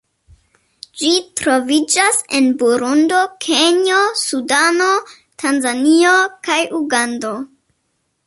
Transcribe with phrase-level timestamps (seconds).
[1.01, 1.09] Ĝi
[1.41, 4.89] troviĝas en Burundo, Kenjo, Sudano,
[5.43, 6.17] Tanzanio
[6.49, 7.35] kaj Ugando.